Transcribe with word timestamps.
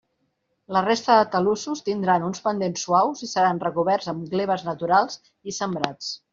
La 0.77 0.81
resta 0.85 1.17
de 1.19 1.27
talussos 1.35 1.83
tindran 1.89 2.25
uns 2.31 2.43
pendents 2.47 2.87
suaus 2.87 3.23
i 3.29 3.31
seran 3.35 3.63
recoberts 3.67 4.13
amb 4.15 4.35
gleves 4.35 4.67
naturals 4.73 5.23
i 5.53 5.59
sembrats. 5.63 6.15